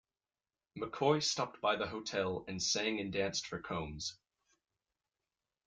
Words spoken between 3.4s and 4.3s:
for Combs.